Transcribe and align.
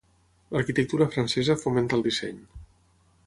L'arquitectura 0.55 1.07
francesa 1.17 1.57
fomenta 1.65 1.99
el 1.99 2.05
disseny. 2.09 2.43